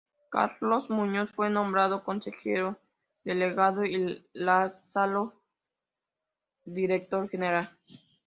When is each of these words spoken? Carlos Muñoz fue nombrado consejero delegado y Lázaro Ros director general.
Carlos 0.31 0.89
Muñoz 0.89 1.29
fue 1.35 1.51
nombrado 1.51 2.03
consejero 2.03 2.75
delegado 3.23 3.85
y 3.85 4.27
Lázaro 4.33 5.25
Ros 5.25 5.35
director 6.73 7.29
general. 7.29 7.69